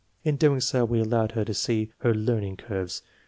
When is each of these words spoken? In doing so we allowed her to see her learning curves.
In 0.23 0.35
doing 0.35 0.61
so 0.61 0.83
we 0.83 0.99
allowed 0.99 1.33
her 1.33 1.45
to 1.45 1.53
see 1.53 1.91
her 1.99 2.11
learning 2.11 2.57
curves. 2.57 3.03